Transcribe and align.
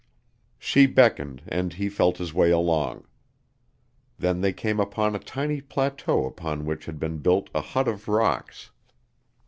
She 0.57 0.87
beckoned 0.87 1.43
and 1.47 1.73
he 1.73 1.87
felt 1.87 2.17
his 2.17 2.33
way 2.33 2.49
along. 2.49 3.05
Then 4.17 4.41
they 4.41 4.51
came 4.51 4.79
upon 4.79 5.13
a 5.15 5.19
tiny 5.19 5.61
plateau 5.61 6.25
upon 6.25 6.65
which 6.65 6.87
had 6.87 6.97
been 6.99 7.19
built 7.19 7.51
a 7.53 7.61
hut 7.61 7.87
of 7.87 8.07
rocks. 8.07 8.71